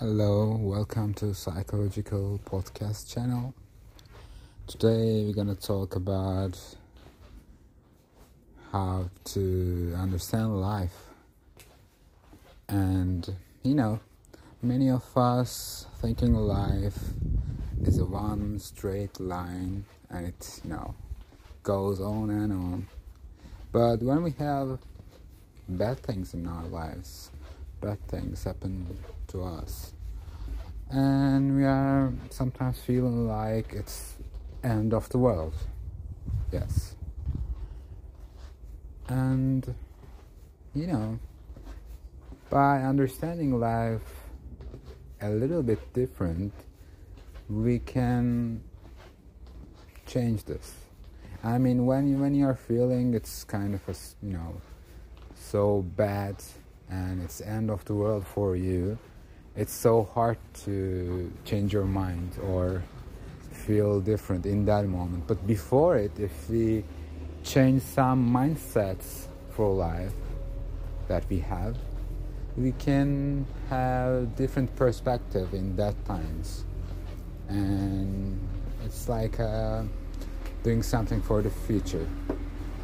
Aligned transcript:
Hello, 0.00 0.56
welcome 0.60 1.12
to 1.14 1.34
Psychological 1.34 2.38
Podcast 2.44 3.12
channel. 3.12 3.52
Today 4.68 5.24
we're 5.24 5.34
gonna 5.34 5.56
talk 5.56 5.96
about 5.96 6.56
how 8.70 9.10
to 9.24 9.92
understand 9.98 10.60
life. 10.60 10.94
And 12.68 13.28
you 13.64 13.74
know, 13.74 13.98
many 14.62 14.88
of 14.88 15.02
us 15.16 15.86
thinking 16.00 16.32
life 16.32 17.00
is 17.82 17.98
a 17.98 18.04
one 18.04 18.60
straight 18.60 19.18
line 19.18 19.84
and 20.10 20.28
it 20.28 20.60
you 20.62 20.70
know 20.70 20.94
goes 21.64 22.00
on 22.00 22.30
and 22.30 22.52
on. 22.52 22.86
But 23.72 24.00
when 24.00 24.22
we 24.22 24.30
have 24.38 24.78
bad 25.68 25.98
things 25.98 26.34
in 26.34 26.46
our 26.46 26.68
lives, 26.68 27.32
bad 27.80 27.98
things 28.08 28.44
happen 28.44 28.86
to 29.28 29.42
us. 29.42 29.92
And 30.90 31.56
we 31.56 31.64
are 31.64 32.12
sometimes 32.30 32.78
feeling 32.80 33.28
like 33.28 33.72
it's 33.72 34.14
end 34.64 34.94
of 34.94 35.08
the 35.10 35.18
world. 35.18 35.54
Yes. 36.52 36.96
And 39.08 39.74
you 40.74 40.86
know 40.86 41.18
by 42.50 42.82
understanding 42.82 43.58
life 43.58 44.24
a 45.20 45.30
little 45.30 45.62
bit 45.62 45.80
different 45.92 46.52
we 47.48 47.78
can 47.78 48.62
change 50.06 50.44
this. 50.44 50.74
I 51.42 51.58
mean 51.58 51.86
when 51.86 52.08
you 52.08 52.18
when 52.18 52.34
you're 52.34 52.54
feeling 52.54 53.14
it's 53.14 53.44
kind 53.44 53.74
of 53.74 53.82
a 53.88 53.94
you 54.24 54.34
know 54.34 54.60
so 55.34 55.82
bad 55.96 56.36
and 56.90 57.22
it's 57.22 57.40
end 57.40 57.70
of 57.70 57.84
the 57.84 57.94
world 57.94 58.26
for 58.26 58.56
you 58.56 58.98
it's 59.58 59.72
so 59.72 60.04
hard 60.14 60.38
to 60.54 61.32
change 61.44 61.72
your 61.72 61.84
mind 61.84 62.38
or 62.44 62.80
feel 63.50 64.00
different 64.00 64.46
in 64.46 64.64
that 64.66 64.86
moment. 64.86 65.26
But 65.26 65.44
before 65.48 65.96
it 65.96 66.12
if 66.16 66.48
we 66.48 66.84
change 67.42 67.82
some 67.82 68.30
mindsets 68.30 69.26
for 69.50 69.74
life 69.74 70.12
that 71.08 71.24
we 71.28 71.40
have 71.40 71.76
we 72.56 72.70
can 72.72 73.46
have 73.68 74.36
different 74.36 74.74
perspective 74.76 75.52
in 75.54 75.74
that 75.76 75.94
times. 76.04 76.64
And 77.48 78.38
it's 78.84 79.08
like 79.08 79.40
uh, 79.40 79.82
doing 80.62 80.84
something 80.84 81.20
for 81.20 81.42
the 81.42 81.50
future 81.50 82.06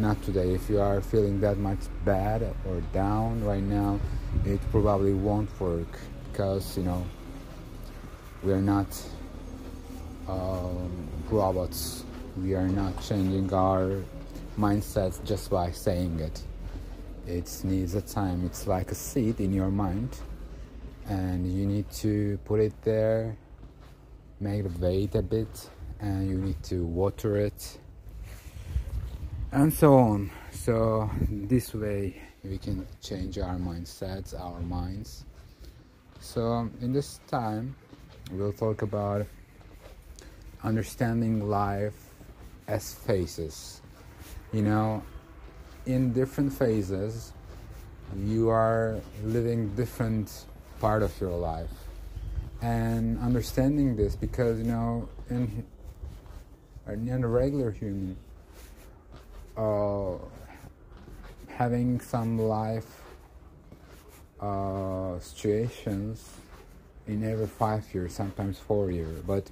not 0.00 0.22
today. 0.22 0.54
If 0.54 0.68
you 0.70 0.80
are 0.80 1.00
feeling 1.00 1.40
that 1.40 1.58
much 1.58 1.78
bad 2.04 2.42
or 2.66 2.80
down 2.92 3.44
right 3.44 3.62
now 3.62 4.00
it 4.44 4.60
probably 4.70 5.12
won't 5.12 5.48
work 5.60 5.98
because 6.30 6.76
you 6.76 6.84
know 6.84 7.04
we 8.42 8.52
are 8.52 8.62
not 8.62 8.86
um, 10.28 11.08
robots. 11.30 12.04
We 12.40 12.54
are 12.54 12.68
not 12.68 13.02
changing 13.02 13.52
our 13.52 14.02
mindsets 14.58 15.22
just 15.24 15.50
by 15.50 15.72
saying 15.72 16.20
it. 16.20 16.42
It 17.26 17.60
needs 17.64 17.94
a 17.94 18.00
time. 18.00 18.46
It's 18.46 18.66
like 18.66 18.90
a 18.90 18.94
seed 18.94 19.40
in 19.40 19.52
your 19.52 19.70
mind 19.70 20.16
and 21.06 21.46
you 21.52 21.66
need 21.66 21.90
to 21.90 22.38
put 22.44 22.60
it 22.60 22.72
there 22.82 23.36
make 24.40 24.64
it 24.64 24.78
wait 24.78 25.14
a 25.14 25.22
bit 25.22 25.68
and 26.00 26.28
you 26.28 26.38
need 26.38 26.62
to 26.62 26.84
water 26.84 27.36
it 27.36 27.78
and 29.52 29.72
so 29.72 29.94
on. 29.98 30.30
So 30.52 31.10
this 31.28 31.74
way 31.74 32.20
we 32.44 32.58
can 32.58 32.86
change 33.02 33.38
our 33.38 33.56
mindsets 33.56 34.38
our 34.38 34.60
minds. 34.60 35.24
So, 36.20 36.68
in 36.80 36.92
this 36.92 37.20
time, 37.28 37.74
we'll 38.30 38.52
talk 38.52 38.82
about 38.82 39.26
understanding 40.62 41.48
life 41.48 41.94
as 42.68 42.92
phases. 42.92 43.80
You 44.52 44.62
know, 44.62 45.02
in 45.86 46.12
different 46.12 46.52
phases, 46.52 47.32
you 48.16 48.50
are 48.50 49.00
living 49.24 49.74
different 49.76 50.44
part 50.78 51.02
of 51.02 51.18
your 51.20 51.36
life, 51.36 51.72
and 52.60 53.18
understanding 53.18 53.96
this 53.96 54.14
because 54.14 54.58
you 54.58 54.64
know, 54.64 55.08
in 55.30 55.64
in 56.86 57.24
a 57.24 57.28
regular 57.28 57.70
human, 57.70 58.16
uh, 59.56 60.14
having 61.48 62.00
some 62.00 62.38
life 62.38 63.02
uh, 64.40 65.18
situations 65.18 66.36
in 67.06 67.24
every 67.24 67.46
five 67.46 67.84
years, 67.92 68.14
sometimes 68.14 68.58
four 68.58 68.90
years, 68.90 69.20
but 69.26 69.50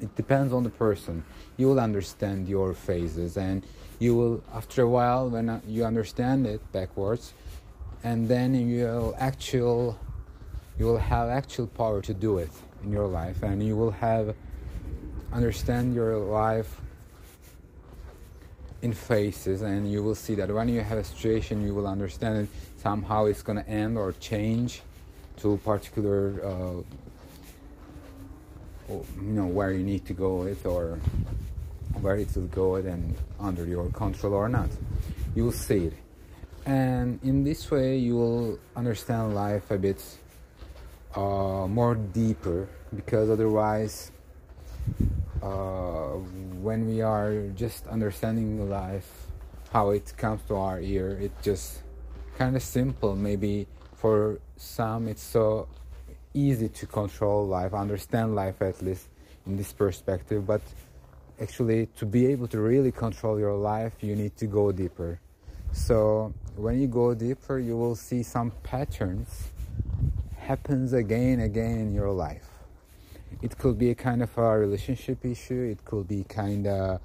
it 0.00 0.14
depends 0.16 0.52
on 0.52 0.64
the 0.64 0.70
person. 0.70 1.24
You 1.56 1.68
will 1.68 1.80
understand 1.80 2.48
your 2.48 2.74
phases, 2.74 3.36
and 3.36 3.64
you 3.98 4.14
will, 4.14 4.44
after 4.52 4.82
a 4.82 4.88
while, 4.88 5.30
when 5.30 5.48
uh, 5.48 5.60
you 5.66 5.84
understand 5.84 6.46
it 6.46 6.60
backwards, 6.72 7.32
and 8.02 8.28
then 8.28 8.54
you'll 8.54 9.14
actual, 9.18 9.98
you 10.78 10.84
will 10.84 10.98
have 10.98 11.28
actual 11.28 11.68
power 11.68 12.02
to 12.02 12.12
do 12.12 12.38
it 12.38 12.50
in 12.82 12.90
your 12.92 13.06
life, 13.06 13.42
and 13.42 13.62
you 13.62 13.76
will 13.76 13.92
have 13.92 14.34
understand 15.32 15.94
your 15.94 16.16
life 16.18 16.80
in 18.84 18.92
phases 18.92 19.62
and 19.62 19.90
you 19.90 20.02
will 20.02 20.14
see 20.14 20.34
that 20.34 20.48
when 20.52 20.68
you 20.68 20.80
have 20.80 20.98
a 20.98 21.04
situation 21.04 21.64
you 21.66 21.74
will 21.74 21.86
understand 21.86 22.34
it 22.42 22.48
somehow 22.82 23.24
it's 23.24 23.42
going 23.42 23.58
to 23.62 23.68
end 23.68 23.96
or 23.96 24.12
change 24.20 24.82
to 25.36 25.56
particular 25.64 26.22
uh, 26.44 26.82
you 28.88 29.32
know 29.38 29.46
where 29.46 29.72
you 29.72 29.82
need 29.82 30.04
to 30.04 30.12
go 30.12 30.36
with 30.36 30.66
or 30.66 30.98
where 32.00 32.16
it 32.16 32.28
will 32.36 32.46
go 32.48 32.76
and 32.76 33.16
under 33.40 33.64
your 33.64 33.88
control 33.90 34.34
or 34.34 34.48
not. 34.48 34.68
You 35.34 35.44
will 35.44 35.52
see 35.52 35.86
it. 35.86 35.94
And 36.66 37.18
in 37.22 37.44
this 37.44 37.70
way 37.70 37.96
you 37.98 38.16
will 38.16 38.58
understand 38.76 39.34
life 39.34 39.70
a 39.70 39.78
bit 39.78 40.02
uh, 41.14 41.66
more 41.68 41.94
deeper 41.94 42.68
because 42.94 43.30
otherwise 43.30 44.10
uh, 45.44 46.16
when 46.64 46.86
we 46.86 47.02
are 47.02 47.48
just 47.54 47.86
understanding 47.88 48.70
life, 48.70 49.26
how 49.72 49.90
it 49.90 50.12
comes 50.16 50.40
to 50.48 50.56
our 50.56 50.80
ear, 50.80 51.18
it 51.20 51.32
just 51.42 51.82
kind 52.38 52.56
of 52.56 52.62
simple. 52.62 53.14
Maybe 53.14 53.66
for 53.94 54.40
some, 54.56 55.06
it's 55.06 55.22
so 55.22 55.68
easy 56.32 56.70
to 56.70 56.86
control 56.86 57.46
life, 57.46 57.74
understand 57.74 58.34
life 58.34 58.62
at 58.62 58.80
least 58.80 59.08
in 59.46 59.56
this 59.56 59.72
perspective. 59.72 60.46
But 60.46 60.62
actually, 61.38 61.88
to 61.98 62.06
be 62.06 62.26
able 62.26 62.48
to 62.48 62.60
really 62.60 62.90
control 62.90 63.38
your 63.38 63.54
life, 63.54 63.92
you 64.00 64.16
need 64.16 64.36
to 64.38 64.46
go 64.46 64.72
deeper. 64.72 65.20
So 65.72 66.32
when 66.56 66.80
you 66.80 66.88
go 66.88 67.12
deeper, 67.14 67.58
you 67.58 67.76
will 67.76 67.96
see 67.96 68.22
some 68.22 68.50
patterns 68.62 69.50
happens 70.38 70.92
again 70.92 71.40
again 71.40 71.78
in 71.80 71.94
your 71.94 72.10
life 72.10 72.53
it 73.44 73.58
could 73.58 73.76
be 73.78 73.90
a 73.90 73.94
kind 73.94 74.22
of 74.22 74.30
a 74.38 74.58
relationship 74.58 75.22
issue 75.24 75.62
it 75.74 75.84
could 75.84 76.08
be 76.08 76.24
kind 76.24 76.66
of 76.66 76.98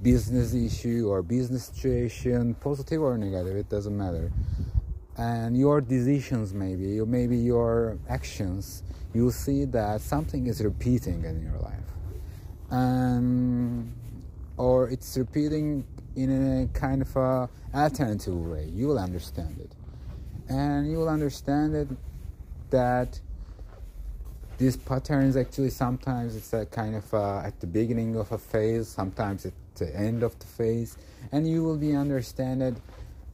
business 0.00 0.54
issue 0.54 1.08
or 1.08 1.22
business 1.22 1.64
situation 1.64 2.54
positive 2.54 3.02
or 3.02 3.18
negative 3.18 3.56
it 3.56 3.68
doesn't 3.68 3.96
matter. 3.96 4.30
And 5.16 5.56
your 5.56 5.80
decisions 5.80 6.54
maybe 6.54 7.00
or 7.00 7.06
maybe 7.06 7.36
your 7.36 7.98
actions 8.08 8.84
you 9.12 9.24
will 9.24 9.38
see 9.46 9.64
that 9.66 10.00
something 10.00 10.46
is 10.46 10.60
repeating 10.60 11.24
in 11.24 11.42
your 11.42 11.58
life. 11.58 11.90
And 12.70 13.92
or 14.56 14.88
it's 14.88 15.16
repeating 15.16 15.84
in 16.14 16.30
a 16.30 16.78
kind 16.78 17.02
of 17.02 17.16
a 17.16 17.48
alternative 17.74 18.36
way 18.36 18.70
you 18.72 18.86
will 18.86 19.00
understand 19.00 19.58
it. 19.58 19.72
And 20.48 20.88
you 20.90 20.98
will 20.98 21.08
understand 21.08 21.74
it 21.74 21.88
that 22.70 23.20
these 24.62 24.76
patterns 24.76 25.36
actually 25.36 25.70
sometimes 25.70 26.36
it's 26.36 26.52
a 26.52 26.64
kind 26.66 26.94
of 26.94 27.12
a, 27.12 27.42
at 27.44 27.58
the 27.58 27.66
beginning 27.66 28.14
of 28.14 28.30
a 28.30 28.38
phase 28.38 28.86
sometimes 28.86 29.44
at 29.44 29.52
the 29.74 29.92
end 29.96 30.22
of 30.22 30.38
the 30.38 30.46
phase 30.46 30.96
and 31.32 31.48
you 31.50 31.64
will 31.64 31.76
be 31.76 31.96
understanded 31.96 32.80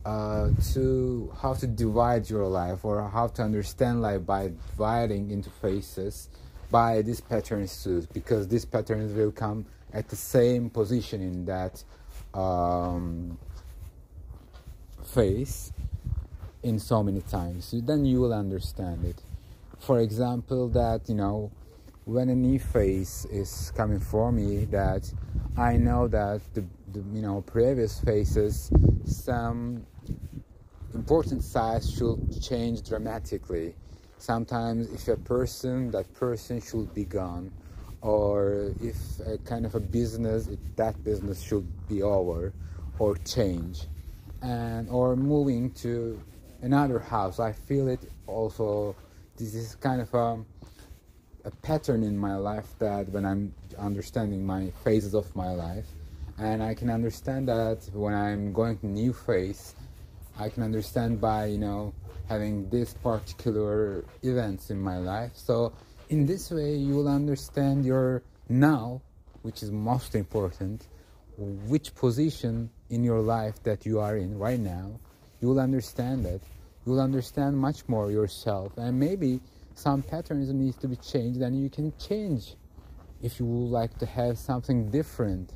uh, 0.06 0.48
to 0.72 1.30
how 1.42 1.52
to 1.52 1.66
divide 1.66 2.30
your 2.30 2.46
life 2.46 2.82
or 2.82 3.06
how 3.10 3.26
to 3.26 3.42
understand 3.42 4.00
life 4.00 4.24
by 4.24 4.50
dividing 4.70 5.30
into 5.30 5.50
phases 5.50 6.30
by 6.70 7.02
these 7.02 7.20
patterns 7.20 7.84
too 7.84 8.06
because 8.14 8.48
these 8.48 8.64
patterns 8.64 9.12
will 9.12 9.30
come 9.30 9.66
at 9.92 10.08
the 10.08 10.16
same 10.16 10.70
position 10.70 11.20
in 11.20 11.44
that 11.44 11.84
um, 12.32 13.36
phase 15.04 15.72
in 16.62 16.78
so 16.78 17.02
many 17.02 17.20
times. 17.20 17.74
Then 17.76 18.06
you 18.06 18.18
will 18.20 18.32
understand 18.32 19.04
it 19.04 19.20
for 19.78 20.00
example 20.00 20.68
that 20.68 21.08
you 21.08 21.14
know 21.14 21.50
when 22.04 22.28
a 22.30 22.34
new 22.34 22.58
phase 22.58 23.26
is 23.30 23.72
coming 23.76 24.00
for 24.00 24.32
me 24.32 24.64
that 24.66 25.12
i 25.56 25.76
know 25.76 26.08
that 26.08 26.40
the, 26.54 26.64
the 26.92 27.00
you 27.12 27.22
know 27.22 27.42
previous 27.42 28.00
phases 28.00 28.70
some 29.04 29.86
important 30.94 31.42
sides 31.42 31.90
should 31.90 32.42
change 32.42 32.82
dramatically. 32.82 33.74
Sometimes 34.18 34.90
if 34.92 35.08
a 35.08 35.16
person 35.16 35.90
that 35.92 36.12
person 36.14 36.60
should 36.60 36.92
be 36.94 37.04
gone 37.04 37.52
or 38.00 38.72
if 38.80 38.96
a 39.26 39.38
kind 39.38 39.66
of 39.66 39.74
a 39.74 39.80
business 39.80 40.48
that 40.76 41.02
business 41.04 41.40
should 41.40 41.66
be 41.88 42.02
over 42.02 42.52
or 42.98 43.16
change. 43.18 43.86
And 44.42 44.88
or 44.88 45.16
moving 45.16 45.70
to 45.84 46.20
another 46.62 46.98
house 46.98 47.38
i 47.38 47.52
feel 47.52 47.86
it 47.86 48.00
also 48.26 48.96
this 49.38 49.54
is 49.54 49.74
kind 49.76 50.00
of 50.00 50.12
a, 50.14 50.44
a 51.44 51.50
pattern 51.62 52.02
in 52.02 52.16
my 52.16 52.36
life 52.36 52.74
that 52.78 53.08
when 53.10 53.24
i'm 53.24 53.54
understanding 53.78 54.44
my 54.44 54.70
phases 54.84 55.14
of 55.14 55.34
my 55.34 55.50
life 55.50 55.86
and 56.38 56.62
i 56.62 56.74
can 56.74 56.90
understand 56.90 57.48
that 57.48 57.78
when 57.92 58.14
i'm 58.14 58.52
going 58.52 58.76
to 58.78 58.86
new 58.86 59.12
phase 59.12 59.74
i 60.38 60.48
can 60.48 60.62
understand 60.62 61.20
by 61.20 61.46
you 61.46 61.58
know 61.58 61.92
having 62.28 62.68
these 62.68 62.94
particular 62.94 64.04
events 64.22 64.70
in 64.70 64.80
my 64.80 64.98
life. 64.98 65.32
So 65.34 65.72
in 66.10 66.26
this 66.26 66.50
way 66.50 66.76
you 66.76 66.94
will 66.94 67.08
understand 67.08 67.84
your 67.84 68.22
now 68.48 69.00
which 69.42 69.62
is 69.62 69.70
most 69.70 70.14
important 70.14 70.86
which 71.36 71.94
position 71.94 72.70
in 72.90 73.04
your 73.04 73.20
life 73.20 73.62
that 73.62 73.86
you 73.86 74.00
are 74.00 74.16
in 74.16 74.38
right 74.38 74.58
now 74.58 74.98
you 75.40 75.48
will 75.48 75.60
understand 75.60 76.26
it 76.26 76.42
you 76.88 76.94
will 76.94 77.02
understand 77.02 77.54
much 77.54 77.86
more 77.86 78.10
yourself. 78.10 78.72
And 78.78 78.98
maybe 78.98 79.40
some 79.74 80.00
patterns 80.00 80.48
need 80.48 80.80
to 80.80 80.88
be 80.88 80.96
changed 80.96 81.42
and 81.42 81.54
you 81.62 81.68
can 81.68 81.92
change 81.98 82.54
if 83.22 83.38
you 83.38 83.44
would 83.44 83.70
like 83.70 83.98
to 83.98 84.06
have 84.06 84.38
something 84.38 84.90
different 84.90 85.52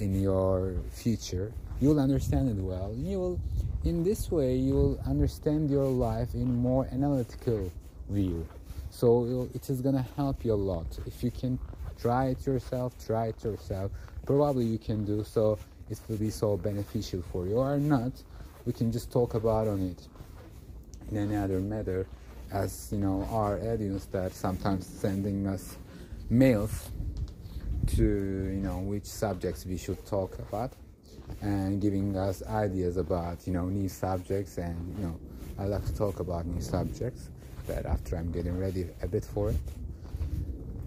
in 0.00 0.20
your 0.20 0.74
future. 0.90 1.52
You 1.80 1.90
will 1.90 2.00
understand 2.00 2.50
it 2.50 2.60
well. 2.60 2.92
You 2.96 3.20
will 3.20 3.40
in 3.84 4.02
this 4.02 4.28
way 4.32 4.56
you 4.56 4.74
will 4.74 4.98
understand 5.06 5.70
your 5.70 5.84
life 5.84 6.34
in 6.34 6.52
more 6.52 6.88
analytical 6.90 7.70
view. 8.10 8.44
So 8.90 9.48
it 9.54 9.70
is 9.70 9.80
gonna 9.80 10.06
help 10.16 10.44
you 10.44 10.52
a 10.52 10.62
lot. 10.72 10.98
If 11.06 11.22
you 11.22 11.30
can 11.30 11.60
try 11.96 12.30
it 12.30 12.44
yourself 12.44 12.92
try 13.06 13.28
it 13.28 13.44
yourself 13.44 13.92
probably 14.26 14.64
you 14.64 14.78
can 14.78 15.04
do 15.04 15.22
so. 15.22 15.60
It 15.88 16.00
will 16.08 16.16
be 16.16 16.30
so 16.30 16.56
beneficial 16.56 17.22
for 17.30 17.46
you. 17.46 17.58
Or 17.58 17.78
not 17.78 18.10
we 18.64 18.72
can 18.72 18.90
just 18.90 19.12
talk 19.12 19.34
about 19.34 19.68
on 19.68 19.80
it 19.80 20.08
in 21.10 21.16
any 21.16 21.36
other 21.36 21.60
matter 21.60 22.06
as 22.52 22.88
you 22.92 22.98
know 22.98 23.26
our 23.30 23.58
audience 23.58 24.06
that 24.06 24.32
sometimes 24.32 24.86
sending 24.86 25.46
us 25.46 25.76
mails 26.30 26.90
to 27.86 28.02
you 28.04 28.62
know 28.62 28.78
which 28.78 29.04
subjects 29.04 29.66
we 29.66 29.76
should 29.76 30.04
talk 30.06 30.38
about 30.38 30.72
and 31.40 31.80
giving 31.80 32.16
us 32.16 32.42
ideas 32.46 32.96
about 32.96 33.46
you 33.46 33.52
know 33.52 33.66
new 33.66 33.88
subjects 33.88 34.58
and 34.58 34.96
you 34.96 35.04
know 35.04 35.18
I 35.58 35.64
like 35.64 35.84
to 35.86 35.94
talk 35.96 36.20
about 36.20 36.46
new 36.46 36.60
subjects 36.60 37.30
that 37.66 37.86
after 37.86 38.16
I'm 38.16 38.30
getting 38.30 38.58
ready 38.58 38.88
a 39.02 39.08
bit 39.08 39.24
for 39.24 39.50
it. 39.50 39.56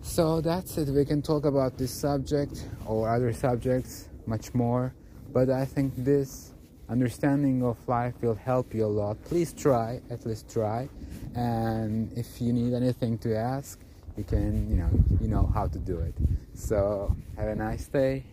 So 0.01 0.41
that's 0.41 0.77
it. 0.77 0.89
We 0.89 1.05
can 1.05 1.21
talk 1.21 1.45
about 1.45 1.77
this 1.77 1.91
subject 1.91 2.65
or 2.85 3.09
other 3.09 3.33
subjects 3.33 4.09
much 4.25 4.53
more, 4.53 4.93
but 5.33 5.49
I 5.49 5.65
think 5.65 5.93
this 5.97 6.51
understanding 6.89 7.63
of 7.63 7.77
life 7.87 8.13
will 8.21 8.35
help 8.35 8.73
you 8.73 8.85
a 8.85 8.87
lot. 8.87 9.21
Please 9.23 9.53
try, 9.53 10.01
at 10.09 10.25
least 10.25 10.51
try, 10.51 10.89
and 11.35 12.11
if 12.17 12.41
you 12.41 12.51
need 12.53 12.73
anything 12.73 13.17
to 13.19 13.35
ask, 13.35 13.79
you 14.17 14.23
can, 14.23 14.69
you 14.69 14.75
know, 14.75 14.89
you 15.21 15.27
know 15.27 15.45
how 15.53 15.67
to 15.67 15.79
do 15.79 15.99
it. 15.99 16.15
So 16.53 17.15
have 17.37 17.47
a 17.47 17.55
nice 17.55 17.87
day. 17.87 18.23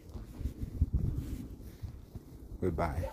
Goodbye. 2.61 3.11